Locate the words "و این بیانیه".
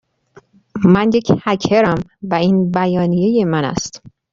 2.23-3.45